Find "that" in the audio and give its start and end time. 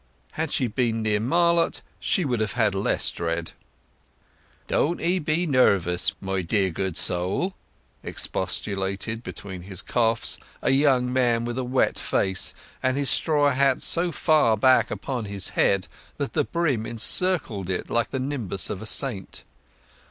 16.17-16.33